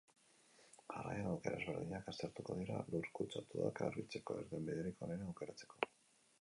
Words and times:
Jarraian, 0.93 1.27
aukera 1.33 1.59
ezberdinak 1.59 2.09
aztertuko 2.13 2.57
dira, 2.63 2.81
lur 2.95 3.07
kutsatuak 3.21 3.79
garbitzeko 3.85 4.41
irtenbiderik 4.43 5.09
onena 5.09 5.33
aukeratzeko. 5.33 5.83